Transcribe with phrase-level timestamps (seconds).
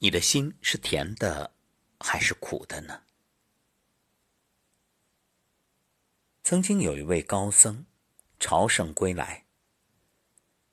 [0.00, 1.52] 你的心是甜的
[1.98, 3.02] 还是苦的呢？
[6.44, 7.84] 曾经有一位高僧
[8.38, 9.44] 朝圣归来，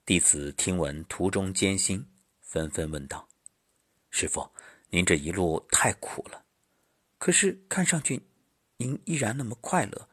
[0.05, 2.07] 弟子听闻途中艰辛，
[2.39, 3.27] 纷纷问道
[4.11, 4.47] ：“师傅，
[4.89, 6.45] 您这一路太苦了，
[7.17, 8.27] 可是看上去
[8.77, 10.07] 您依然那么快乐，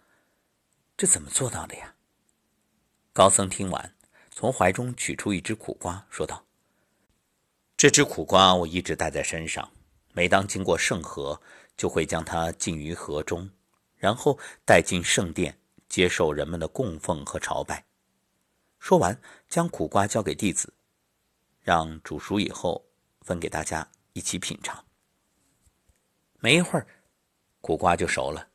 [0.96, 1.94] 这怎么做到的呀？”
[3.12, 3.94] 高僧听完，
[4.30, 6.46] 从怀中取出一只苦瓜，说道
[7.82, 9.68] ：“这只苦瓜我一直带在身上，
[10.12, 11.42] 每当经过圣河，
[11.76, 13.50] 就会将它浸于河中。”
[13.98, 17.84] 然后带进圣殿，接受人们的供奉和朝拜。
[18.78, 20.72] 说完，将苦瓜交给弟子，
[21.60, 22.80] 让煮熟以后
[23.22, 24.84] 分给大家一起品尝。
[26.38, 26.86] 没一会儿，
[27.60, 28.46] 苦瓜就熟了。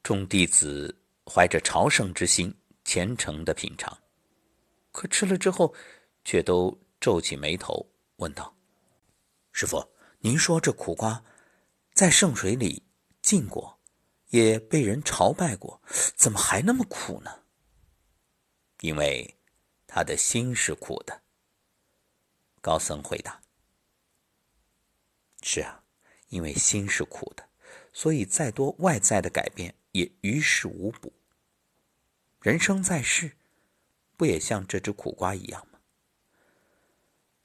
[0.00, 0.96] 众弟子
[1.26, 3.98] 怀着朝圣之心，虔诚的品尝。
[4.92, 5.74] 可吃了之后，
[6.24, 7.84] 却都皱起眉头，
[8.18, 8.54] 问道
[9.50, 11.24] ：“师傅，您说这苦瓜
[11.92, 12.84] 在圣水里
[13.20, 13.76] 浸过？”
[14.30, 15.80] 也被人朝拜过，
[16.14, 17.44] 怎么还那么苦呢？
[18.80, 19.38] 因为
[19.86, 21.22] 他的心是苦的。
[22.60, 23.40] 高僧回答
[25.40, 25.82] ：“是啊，
[26.28, 27.48] 因为心是苦的，
[27.94, 31.10] 所以再多外在的改变也于事无补。
[32.42, 33.34] 人生在世，
[34.18, 35.66] 不也像这只苦瓜一样？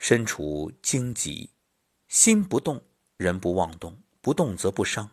[0.04, 1.50] 身处荆棘，
[2.10, 2.84] 心不动，
[3.16, 5.10] 人不妄动，不动则不伤，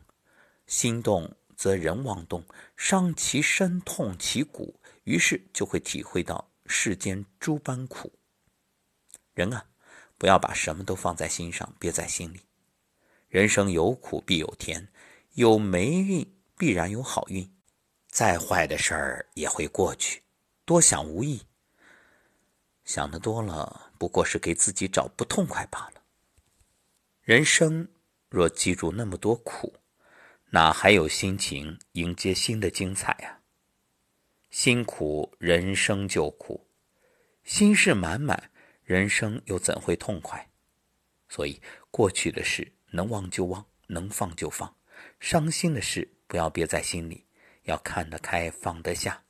[0.67, 2.43] 心动。”则人妄动，
[2.75, 8.11] 伤其身，痛其骨，于是就会体会到世间诸般苦。
[9.35, 9.67] 人啊，
[10.17, 12.41] 不要把什么都放在心上，憋在心里。
[13.29, 14.91] 人生有苦必有甜，
[15.35, 17.47] 有霉运必然有好运。
[18.09, 20.23] 再坏的事儿也会过去，
[20.65, 21.43] 多想无益。
[22.87, 26.03] 想的多了，不过是给自己找不痛快罢了。
[27.21, 27.87] 人生
[28.31, 29.75] 若记住那么多苦，
[30.49, 33.43] 哪还有心情迎接新的精彩啊？
[34.49, 36.67] 辛苦人生就苦，
[37.45, 38.51] 心事满满，
[38.85, 40.49] 人生又怎会痛快？
[41.29, 41.61] 所以
[41.91, 44.75] 过去的事能忘就忘，能放就放，
[45.21, 47.27] 伤心的事不要憋在心里，
[47.65, 49.23] 要看得开，放得下。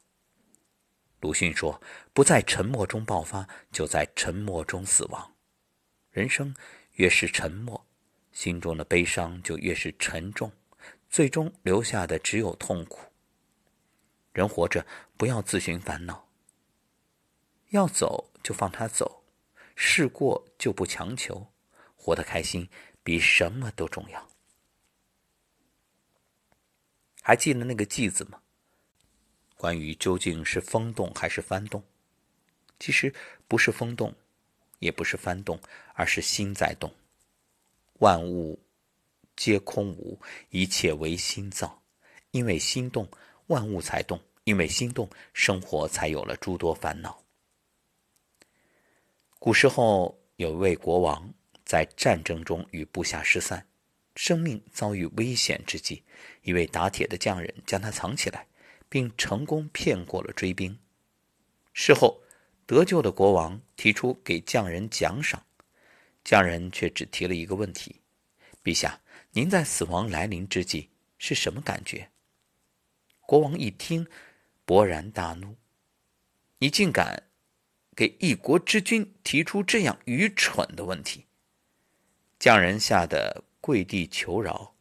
[1.21, 1.81] 鲁迅说
[2.13, 5.35] ：“不在沉默中爆发，就在沉默中死亡。”
[6.11, 6.55] 人生
[6.93, 7.87] 越是沉默，
[8.33, 10.51] 心中的悲伤就越是沉重。
[11.09, 13.01] 最终留下的只有痛苦。
[14.33, 14.87] 人活着
[15.17, 16.29] 不要自寻烦恼，
[17.71, 19.25] 要走就放他走，
[19.75, 21.53] 事过就不强求，
[21.97, 22.69] 活得开心
[23.03, 24.29] 比什么都重要。
[27.23, 28.41] 还记得那个“记”字吗？
[29.61, 31.85] 关于究竟是风动还是幡动，
[32.79, 33.13] 其实
[33.47, 34.15] 不是风动，
[34.79, 35.61] 也不是幡动，
[35.93, 36.91] 而是心在动，
[37.99, 38.59] 万物。
[39.37, 40.19] 皆空无，
[40.51, 41.83] 一切唯心造。
[42.31, 43.09] 因为心动，
[43.49, 47.23] 万物才动；因为心动，生活才有了诸多烦恼。
[49.39, 51.33] 古时候有一位国王
[51.65, 53.67] 在战争中与部下失散，
[54.15, 56.03] 生命遭遇危险之际，
[56.43, 58.47] 一位打铁的匠人将他藏起来，
[58.91, 60.79] 并成功骗过了追兵。
[61.73, 62.21] 事后
[62.67, 65.47] 得救的国王提出给匠人奖赏，
[66.23, 68.03] 匠人却只提了一个问题
[68.63, 69.01] ：“陛下。”
[69.33, 72.11] 您在死亡来临之际是什么感觉？
[73.21, 74.09] 国王一听，
[74.67, 75.55] 勃然大怒
[76.59, 77.31] ：“你竟敢
[77.95, 81.27] 给一国之君提出这样愚蠢的问题！”
[82.41, 84.75] 匠人吓得跪地求饶，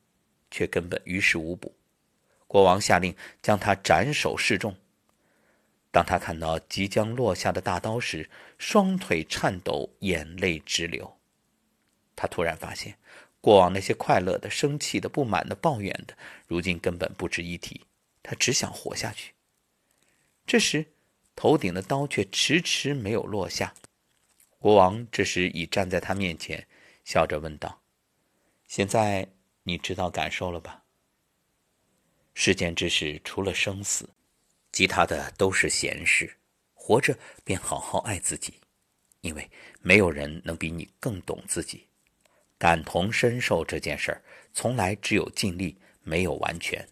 [0.50, 1.76] 却根本于事无补。
[2.50, 4.76] 国王下令将他斩首示众。
[5.92, 11.16] 当他看到即将落下的大刀时，双腿颤抖，眼泪直流。
[12.16, 12.98] 他突然发现。
[13.42, 16.14] 过往那些快乐的、生气的、不满的、抱怨的，
[16.46, 17.86] 如今根本不值一提。
[18.22, 19.34] 他只想活下去。
[20.46, 20.86] 这时，
[21.38, 23.74] 头顶的刀却迟迟没有落下。
[24.58, 26.68] 国王这时已站在他面前，
[27.06, 27.80] 笑着问道
[28.68, 29.26] ：“现在
[29.64, 30.84] 你知道感受了吧？
[32.42, 34.10] 世间之事，除了生死，
[34.72, 36.34] 其他的都是闲事。
[36.74, 37.14] 活着
[37.44, 38.54] 便好好爱自己，
[39.20, 39.46] 因为
[39.82, 41.86] 没有人能比你更懂自己。”
[42.58, 46.88] 感同身受这件事儿，从来只有尽力，没有完全。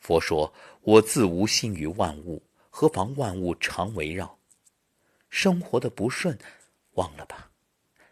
[0.00, 0.52] 佛说
[0.84, 4.38] ：“我自无心于万物，何妨万物常围绕？”
[5.30, 6.38] 生活的不顺，
[6.92, 7.50] 忘了吧。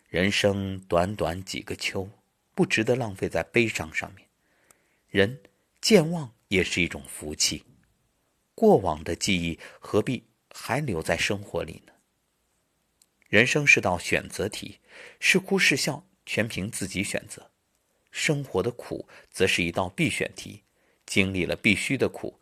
[0.08, 2.08] 人生短短几个秋，
[2.54, 4.26] 不值得浪费在悲伤上面。
[5.10, 5.38] 人
[5.88, 7.64] 健忘也是一种福气。
[8.54, 11.94] 过往的记忆何必还留在生活里呢？
[13.30, 14.80] 人生是道选择题，
[15.18, 16.04] 是哭是笑。
[16.26, 17.50] 全凭自己选择。
[18.10, 20.62] 生活的苦则是一道必选题，
[21.06, 22.38] 经历了必须的苦，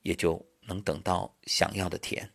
[0.00, 2.32] 也就能等到想要的甜。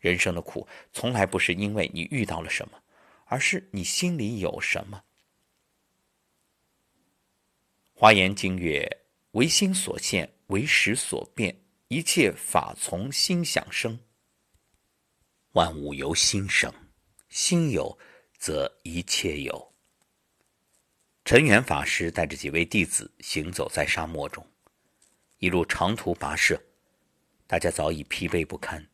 [0.00, 2.82] 人生的苦从来不是因为你遇到了什么，
[3.26, 5.04] 而是你心里有什么。
[7.92, 8.84] 华严经曰
[9.34, 11.56] ：“唯心所现，唯识所变，
[11.88, 13.98] 一切法从心想生。
[15.52, 16.72] 万物由心生，
[17.28, 17.98] 心有
[18.38, 19.74] 则一切有。”
[21.26, 24.46] 陈元法师带着几位弟子行走在沙漠中，
[25.38, 26.62] 一路长途跋涉，
[27.48, 28.88] 大家早已疲惫不堪，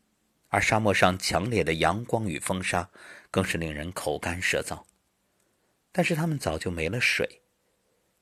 [0.48, 2.88] 而沙漠上强烈的阳光与风沙
[3.30, 4.82] 更是令人口干舌燥。
[5.92, 7.42] 但是他们早就没了水。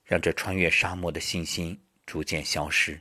[0.02, 1.78] 让这穿越沙漠的信心
[2.08, 2.98] 逐渐消失。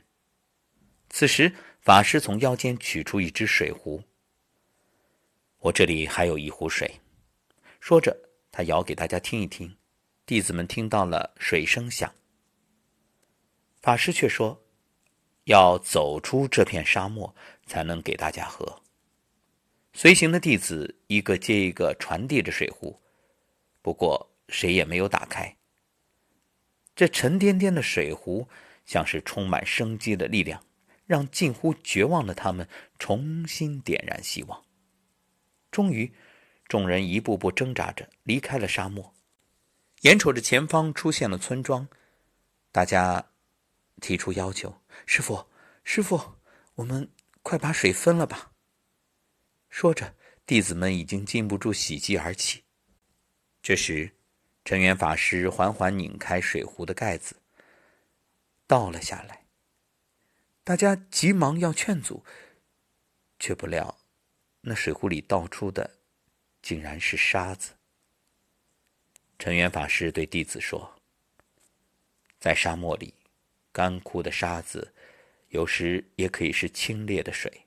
[1.08, 1.50] 此时，
[1.80, 4.04] 法师从腰间取出一只水壶。
[5.60, 7.00] 我这里还有一壶水。
[7.80, 8.14] 说着，
[8.52, 9.74] 他摇给大家听一听。
[10.26, 12.12] 弟子们听到了水声响。
[13.80, 14.62] 法师却说
[15.44, 17.34] ：“要走出这片沙漠，
[17.64, 18.82] 才能给大家喝。”
[19.94, 23.00] 随行的弟子一个接一个传递着水壶，
[23.80, 25.56] 不过谁也没有打开。
[26.94, 28.46] 这沉甸甸的水壶，
[28.88, 30.64] 像是充满生机的力量，
[31.04, 32.66] 让近乎绝望的他们
[32.98, 34.64] 重新点燃希望。
[35.70, 36.10] 终于，
[36.66, 39.14] 众人一步步挣扎着离开了沙漠，
[40.00, 41.86] 眼瞅着前方出现了村庄，
[42.72, 43.30] 大家
[44.00, 45.46] 提出要求：“师傅，
[45.84, 46.36] 师傅，
[46.76, 47.10] 我们
[47.42, 48.52] 快把水分了吧！”
[49.68, 50.14] 说着，
[50.46, 52.64] 弟子们已经禁不住喜极而泣。
[53.60, 54.10] 这时，
[54.64, 57.36] 陈元法师缓缓拧开水壶的盖子，
[58.68, 59.46] 倒了下来。
[60.62, 62.24] 大家急忙要劝阻，
[63.40, 63.98] 却不料
[64.60, 65.98] 那水壶里倒出的
[66.62, 67.72] 竟然是沙子。
[69.36, 71.00] 陈元法师对弟子说
[72.38, 73.14] ：“在沙漠里，
[73.72, 74.94] 干枯的沙子
[75.48, 77.66] 有时也可以是清冽的水，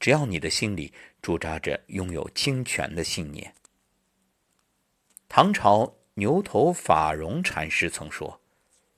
[0.00, 3.54] 只要你的心里驻扎着拥有清泉的信念。”
[5.28, 5.98] 唐朝。
[6.16, 8.38] 牛头法融禅师曾说：“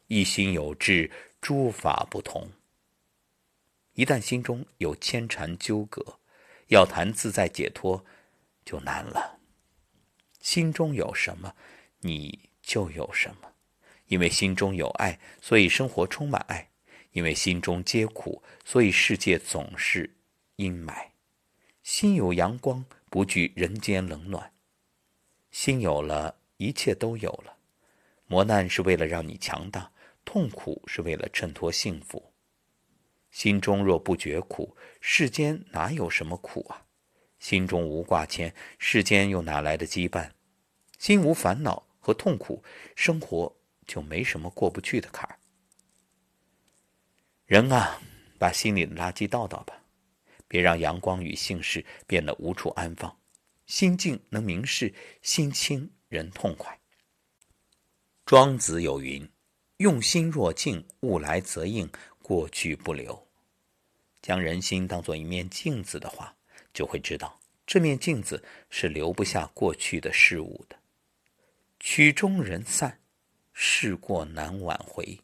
[0.07, 1.11] 一心有志，
[1.41, 2.51] 诸法不同。”
[3.95, 6.19] 一旦心中有牵缠纠葛，
[6.69, 8.05] 要谈自在解脱
[8.65, 9.39] 就难了。
[10.41, 11.55] 心中有什么，
[12.01, 13.53] 你就有什么。
[14.07, 16.69] 因为心中有爱，所以生活充满爱；
[17.13, 20.11] 因为心中皆苦，所以世界总是
[20.57, 21.09] 阴霾。
[21.83, 24.53] 心有阳光，不惧人间冷暖。
[25.51, 26.37] 心有了。
[26.57, 27.57] 一切都有了，
[28.27, 29.91] 磨难是为了让你强大，
[30.25, 32.33] 痛苦是为了衬托幸福。
[33.31, 36.87] 心中若不觉苦，世间哪有什么苦啊？
[37.39, 40.31] 心中无挂牵，世间又哪来的羁绊？
[40.99, 42.63] 心无烦恼和痛苦，
[42.95, 43.55] 生活
[43.87, 45.39] 就没什么过不去的坎儿。
[47.47, 48.01] 人啊，
[48.39, 49.83] 把心里的垃圾倒倒吧，
[50.49, 53.19] 别让阳光与姓氏变得无处安放。
[53.67, 55.91] 心静能明事，心清。
[56.09, 56.79] 人痛快。
[58.25, 59.29] 庄子有云
[59.85, 61.87] ：“用心若镜，物来则应，
[62.23, 63.29] 过去不留。”
[64.23, 66.35] 将人心当做一面镜子的话，
[66.73, 70.79] 就会知道这面镜子是留不下过去的事物的。
[71.81, 72.99] 曲终人散，
[73.53, 75.21] 事过难挽回。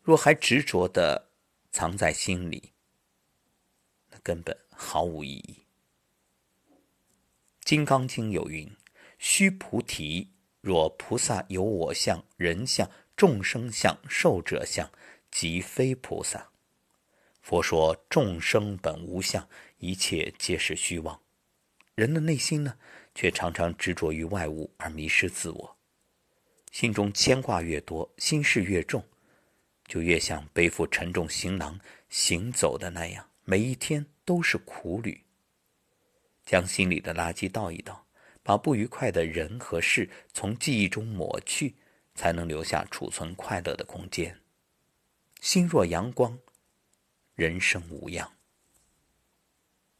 [0.00, 1.28] 若还执着的
[1.70, 2.72] 藏在心里，
[4.08, 5.66] 那根本毫无意义。
[7.62, 8.74] 《金刚经》有云。
[9.18, 10.30] 须菩提，
[10.62, 14.90] 若菩萨有我相、人相、众生相、寿者相，
[15.30, 16.50] 即非菩萨。
[17.40, 21.20] 佛说众生本无相，一切皆是虚妄。
[21.94, 22.76] 人的内心呢，
[23.14, 25.76] 却常常执着于外物而迷失自我。
[26.72, 29.04] 心中牵挂越多，心事越重，
[29.86, 31.78] 就越像背负沉重行囊
[32.08, 35.22] 行走的那样，每一天都是苦旅。
[36.44, 38.04] 将心里的垃圾倒一倒。
[38.46, 41.76] 把不愉快的人和事从记忆中抹去，
[42.14, 44.40] 才能留下储存快乐的空间。
[45.40, 46.38] 心若阳光，
[47.34, 48.32] 人生无恙。